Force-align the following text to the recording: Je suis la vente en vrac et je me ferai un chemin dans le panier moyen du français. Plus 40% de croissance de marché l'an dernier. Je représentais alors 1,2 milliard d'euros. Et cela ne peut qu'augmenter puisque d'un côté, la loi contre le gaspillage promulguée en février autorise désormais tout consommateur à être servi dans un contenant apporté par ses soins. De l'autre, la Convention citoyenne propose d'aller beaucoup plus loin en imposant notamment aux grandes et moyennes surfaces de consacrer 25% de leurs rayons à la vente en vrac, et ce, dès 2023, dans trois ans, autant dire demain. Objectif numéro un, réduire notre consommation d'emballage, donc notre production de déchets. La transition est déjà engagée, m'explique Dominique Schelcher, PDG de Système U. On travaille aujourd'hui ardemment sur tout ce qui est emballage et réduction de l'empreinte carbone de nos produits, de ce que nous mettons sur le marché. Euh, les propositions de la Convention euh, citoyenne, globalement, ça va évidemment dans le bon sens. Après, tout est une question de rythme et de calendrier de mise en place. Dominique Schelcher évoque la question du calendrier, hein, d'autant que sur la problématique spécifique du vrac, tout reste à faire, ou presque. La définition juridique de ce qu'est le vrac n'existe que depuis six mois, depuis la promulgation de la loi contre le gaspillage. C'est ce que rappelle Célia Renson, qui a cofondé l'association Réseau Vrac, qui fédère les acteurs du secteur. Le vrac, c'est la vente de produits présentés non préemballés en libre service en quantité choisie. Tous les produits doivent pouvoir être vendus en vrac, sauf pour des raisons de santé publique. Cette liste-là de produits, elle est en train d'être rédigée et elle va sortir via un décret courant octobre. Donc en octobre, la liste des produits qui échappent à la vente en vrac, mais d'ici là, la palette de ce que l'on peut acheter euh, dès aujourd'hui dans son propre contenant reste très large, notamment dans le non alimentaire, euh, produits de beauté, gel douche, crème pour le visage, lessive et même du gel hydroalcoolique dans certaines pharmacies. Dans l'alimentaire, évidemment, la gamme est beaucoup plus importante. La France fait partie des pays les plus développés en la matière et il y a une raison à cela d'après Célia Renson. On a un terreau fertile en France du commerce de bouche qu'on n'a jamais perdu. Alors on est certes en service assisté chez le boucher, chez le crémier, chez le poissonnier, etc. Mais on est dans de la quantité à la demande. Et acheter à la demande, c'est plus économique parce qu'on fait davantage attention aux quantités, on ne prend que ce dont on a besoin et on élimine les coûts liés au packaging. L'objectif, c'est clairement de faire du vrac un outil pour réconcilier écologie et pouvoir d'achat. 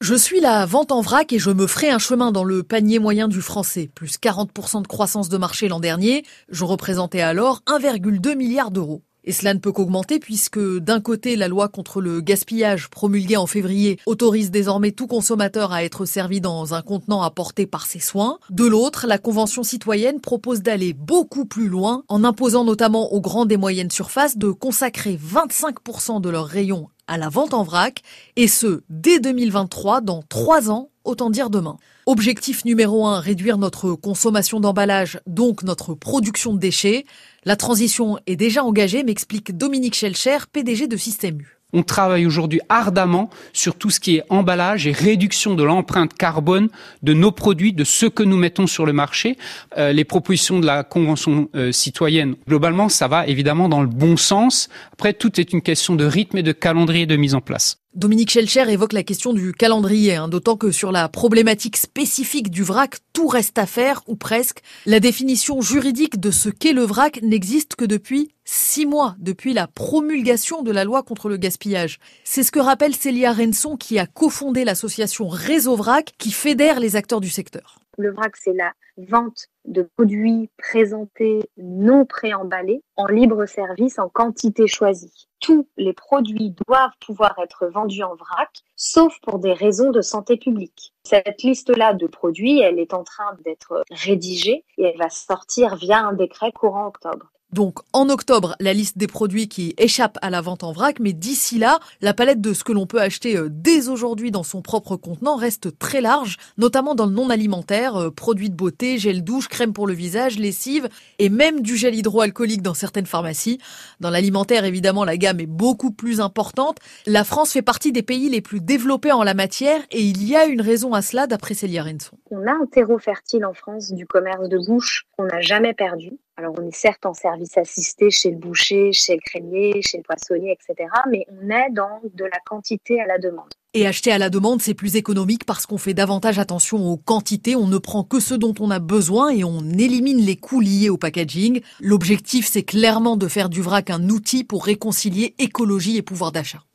Je 0.00 0.14
suis 0.14 0.40
la 0.40 0.66
vente 0.66 0.90
en 0.90 1.00
vrac 1.00 1.32
et 1.32 1.38
je 1.38 1.50
me 1.50 1.68
ferai 1.68 1.90
un 1.90 1.98
chemin 1.98 2.32
dans 2.32 2.42
le 2.42 2.64
panier 2.64 2.98
moyen 2.98 3.28
du 3.28 3.40
français. 3.40 3.90
Plus 3.94 4.18
40% 4.18 4.82
de 4.82 4.88
croissance 4.88 5.28
de 5.28 5.38
marché 5.38 5.68
l'an 5.68 5.78
dernier. 5.78 6.24
Je 6.48 6.64
représentais 6.64 7.20
alors 7.20 7.62
1,2 7.66 8.34
milliard 8.34 8.72
d'euros. 8.72 9.02
Et 9.26 9.32
cela 9.32 9.54
ne 9.54 9.58
peut 9.58 9.72
qu'augmenter 9.72 10.20
puisque 10.20 10.60
d'un 10.78 11.00
côté, 11.00 11.36
la 11.36 11.48
loi 11.48 11.68
contre 11.68 12.00
le 12.00 12.20
gaspillage 12.20 12.88
promulguée 12.88 13.36
en 13.36 13.46
février 13.46 13.98
autorise 14.06 14.50
désormais 14.50 14.92
tout 14.92 15.08
consommateur 15.08 15.72
à 15.72 15.84
être 15.84 16.04
servi 16.04 16.40
dans 16.40 16.74
un 16.74 16.82
contenant 16.82 17.22
apporté 17.22 17.66
par 17.66 17.86
ses 17.86 17.98
soins. 17.98 18.38
De 18.50 18.64
l'autre, 18.64 19.06
la 19.06 19.18
Convention 19.18 19.64
citoyenne 19.64 20.20
propose 20.20 20.62
d'aller 20.62 20.92
beaucoup 20.92 21.44
plus 21.44 21.68
loin 21.68 22.04
en 22.08 22.22
imposant 22.22 22.64
notamment 22.64 23.12
aux 23.12 23.20
grandes 23.20 23.50
et 23.50 23.56
moyennes 23.56 23.90
surfaces 23.90 24.38
de 24.38 24.50
consacrer 24.50 25.18
25% 25.18 26.20
de 26.20 26.30
leurs 26.30 26.46
rayons 26.46 26.88
à 27.06 27.18
la 27.18 27.28
vente 27.28 27.54
en 27.54 27.62
vrac, 27.62 28.02
et 28.34 28.48
ce, 28.48 28.82
dès 28.88 29.20
2023, 29.20 30.00
dans 30.00 30.22
trois 30.28 30.70
ans, 30.70 30.90
autant 31.06 31.30
dire 31.30 31.50
demain. 31.50 31.76
Objectif 32.06 32.64
numéro 32.64 33.06
un, 33.06 33.20
réduire 33.20 33.58
notre 33.58 33.92
consommation 33.94 34.60
d'emballage, 34.60 35.20
donc 35.26 35.62
notre 35.62 35.94
production 35.94 36.54
de 36.54 36.58
déchets. 36.58 37.04
La 37.44 37.56
transition 37.56 38.18
est 38.26 38.36
déjà 38.36 38.64
engagée, 38.64 39.04
m'explique 39.04 39.56
Dominique 39.56 39.94
Schelcher, 39.94 40.38
PDG 40.52 40.88
de 40.88 40.96
Système 40.96 41.40
U. 41.40 41.56
On 41.72 41.82
travaille 41.82 42.26
aujourd'hui 42.26 42.60
ardemment 42.68 43.28
sur 43.52 43.74
tout 43.74 43.90
ce 43.90 43.98
qui 43.98 44.16
est 44.16 44.22
emballage 44.30 44.86
et 44.86 44.92
réduction 44.92 45.54
de 45.54 45.64
l'empreinte 45.64 46.14
carbone 46.14 46.68
de 47.02 47.12
nos 47.12 47.32
produits, 47.32 47.72
de 47.72 47.84
ce 47.84 48.06
que 48.06 48.22
nous 48.22 48.36
mettons 48.36 48.66
sur 48.66 48.86
le 48.86 48.92
marché. 48.92 49.36
Euh, 49.76 49.92
les 49.92 50.04
propositions 50.04 50.60
de 50.60 50.66
la 50.66 50.84
Convention 50.84 51.48
euh, 51.54 51.72
citoyenne, 51.72 52.36
globalement, 52.46 52.88
ça 52.88 53.08
va 53.08 53.26
évidemment 53.26 53.68
dans 53.68 53.80
le 53.80 53.88
bon 53.88 54.16
sens. 54.16 54.68
Après, 54.92 55.12
tout 55.12 55.40
est 55.40 55.52
une 55.52 55.60
question 55.60 55.96
de 55.96 56.04
rythme 56.04 56.38
et 56.38 56.42
de 56.42 56.52
calendrier 56.52 57.04
de 57.04 57.16
mise 57.16 57.34
en 57.34 57.40
place. 57.40 57.78
Dominique 57.96 58.30
Schelcher 58.30 58.70
évoque 58.70 58.92
la 58.92 59.02
question 59.02 59.32
du 59.32 59.54
calendrier, 59.54 60.16
hein, 60.16 60.28
d'autant 60.28 60.58
que 60.58 60.70
sur 60.70 60.92
la 60.92 61.08
problématique 61.08 61.78
spécifique 61.78 62.50
du 62.50 62.62
vrac, 62.62 62.96
tout 63.14 63.26
reste 63.26 63.56
à 63.56 63.64
faire, 63.64 64.02
ou 64.06 64.16
presque. 64.16 64.60
La 64.84 65.00
définition 65.00 65.62
juridique 65.62 66.20
de 66.20 66.30
ce 66.30 66.50
qu'est 66.50 66.74
le 66.74 66.82
vrac 66.82 67.22
n'existe 67.22 67.74
que 67.74 67.86
depuis 67.86 68.32
six 68.44 68.84
mois, 68.84 69.16
depuis 69.18 69.54
la 69.54 69.66
promulgation 69.66 70.62
de 70.62 70.72
la 70.72 70.84
loi 70.84 71.02
contre 71.04 71.30
le 71.30 71.38
gaspillage. 71.38 71.98
C'est 72.22 72.42
ce 72.42 72.52
que 72.52 72.58
rappelle 72.58 72.94
Célia 72.94 73.32
Renson, 73.32 73.78
qui 73.78 73.98
a 73.98 74.06
cofondé 74.06 74.64
l'association 74.66 75.28
Réseau 75.28 75.74
Vrac, 75.74 76.12
qui 76.18 76.32
fédère 76.32 76.80
les 76.80 76.96
acteurs 76.96 77.22
du 77.22 77.30
secteur. 77.30 77.78
Le 77.98 78.12
vrac, 78.12 78.36
c'est 78.36 78.52
la 78.52 78.72
vente 78.98 79.48
de 79.64 79.82
produits 79.96 80.50
présentés 80.58 81.50
non 81.56 82.04
préemballés 82.04 82.82
en 82.96 83.06
libre 83.06 83.46
service 83.46 83.98
en 83.98 84.08
quantité 84.08 84.66
choisie. 84.66 85.28
Tous 85.40 85.68
les 85.76 85.92
produits 85.92 86.54
doivent 86.66 86.96
pouvoir 87.04 87.38
être 87.42 87.66
vendus 87.66 88.02
en 88.02 88.14
vrac, 88.14 88.50
sauf 88.74 89.18
pour 89.20 89.38
des 89.38 89.52
raisons 89.52 89.90
de 89.90 90.00
santé 90.00 90.36
publique. 90.36 90.92
Cette 91.04 91.42
liste-là 91.42 91.94
de 91.94 92.06
produits, 92.06 92.60
elle 92.60 92.78
est 92.78 92.94
en 92.94 93.04
train 93.04 93.36
d'être 93.44 93.84
rédigée 93.90 94.64
et 94.76 94.84
elle 94.84 94.98
va 94.98 95.10
sortir 95.10 95.76
via 95.76 96.00
un 96.00 96.12
décret 96.12 96.52
courant 96.52 96.86
octobre. 96.86 97.32
Donc 97.56 97.78
en 97.94 98.10
octobre, 98.10 98.54
la 98.60 98.74
liste 98.74 98.98
des 98.98 99.06
produits 99.06 99.48
qui 99.48 99.74
échappent 99.78 100.18
à 100.20 100.28
la 100.28 100.42
vente 100.42 100.62
en 100.62 100.72
vrac, 100.72 101.00
mais 101.00 101.14
d'ici 101.14 101.56
là, 101.56 101.80
la 102.02 102.12
palette 102.12 102.42
de 102.42 102.52
ce 102.52 102.62
que 102.64 102.72
l'on 102.72 102.84
peut 102.84 103.00
acheter 103.00 103.34
euh, 103.34 103.48
dès 103.50 103.88
aujourd'hui 103.88 104.30
dans 104.30 104.42
son 104.42 104.60
propre 104.60 104.96
contenant 104.96 105.36
reste 105.36 105.78
très 105.78 106.02
large, 106.02 106.36
notamment 106.58 106.94
dans 106.94 107.06
le 107.06 107.12
non 107.12 107.30
alimentaire, 107.30 107.96
euh, 107.96 108.10
produits 108.10 108.50
de 108.50 108.54
beauté, 108.54 108.98
gel 108.98 109.24
douche, 109.24 109.48
crème 109.48 109.72
pour 109.72 109.86
le 109.86 109.94
visage, 109.94 110.38
lessive 110.38 110.90
et 111.18 111.30
même 111.30 111.62
du 111.62 111.78
gel 111.78 111.94
hydroalcoolique 111.94 112.60
dans 112.60 112.74
certaines 112.74 113.06
pharmacies. 113.06 113.56
Dans 114.00 114.10
l'alimentaire, 114.10 114.66
évidemment, 114.66 115.06
la 115.06 115.16
gamme 115.16 115.40
est 115.40 115.46
beaucoup 115.46 115.92
plus 115.92 116.20
importante. 116.20 116.76
La 117.06 117.24
France 117.24 117.52
fait 117.52 117.62
partie 117.62 117.90
des 117.90 118.02
pays 118.02 118.28
les 118.28 118.42
plus 118.42 118.60
développés 118.60 119.12
en 119.12 119.22
la 119.22 119.32
matière 119.32 119.80
et 119.92 120.02
il 120.02 120.28
y 120.28 120.36
a 120.36 120.44
une 120.44 120.60
raison 120.60 120.92
à 120.92 121.00
cela 121.00 121.26
d'après 121.26 121.54
Célia 121.54 121.84
Renson. 121.84 122.18
On 122.30 122.44
a 122.46 122.50
un 122.50 122.66
terreau 122.66 122.98
fertile 122.98 123.44
en 123.44 123.54
France 123.54 123.92
du 123.92 124.04
commerce 124.04 124.48
de 124.48 124.58
bouche 124.58 125.04
qu'on 125.16 125.26
n'a 125.26 125.40
jamais 125.40 125.74
perdu. 125.74 126.10
Alors 126.36 126.54
on 126.58 126.66
est 126.66 126.74
certes 126.74 127.06
en 127.06 127.14
service 127.14 127.56
assisté 127.56 128.10
chez 128.10 128.32
le 128.32 128.36
boucher, 128.36 128.92
chez 128.92 129.14
le 129.14 129.20
crémier, 129.24 129.80
chez 129.80 129.98
le 129.98 130.02
poissonnier, 130.02 130.52
etc. 130.52 130.90
Mais 131.08 131.24
on 131.28 131.48
est 131.50 131.70
dans 131.70 132.00
de 132.12 132.24
la 132.24 132.38
quantité 132.44 133.00
à 133.00 133.06
la 133.06 133.18
demande. 133.18 133.48
Et 133.74 133.86
acheter 133.86 134.10
à 134.10 134.18
la 134.18 134.28
demande, 134.28 134.60
c'est 134.60 134.74
plus 134.74 134.96
économique 134.96 135.44
parce 135.44 135.66
qu'on 135.66 135.78
fait 135.78 135.94
davantage 135.94 136.40
attention 136.40 136.90
aux 136.90 136.96
quantités, 136.96 137.54
on 137.54 137.68
ne 137.68 137.78
prend 137.78 138.02
que 138.02 138.18
ce 138.18 138.34
dont 138.34 138.54
on 138.58 138.70
a 138.70 138.80
besoin 138.80 139.28
et 139.28 139.44
on 139.44 139.60
élimine 139.60 140.18
les 140.18 140.36
coûts 140.36 140.60
liés 140.60 140.90
au 140.90 140.96
packaging. 140.96 141.60
L'objectif, 141.80 142.48
c'est 142.48 142.64
clairement 142.64 143.16
de 143.16 143.28
faire 143.28 143.48
du 143.48 143.62
vrac 143.62 143.90
un 143.90 144.08
outil 144.08 144.42
pour 144.42 144.64
réconcilier 144.64 145.36
écologie 145.38 145.96
et 145.96 146.02
pouvoir 146.02 146.32
d'achat. 146.32 146.66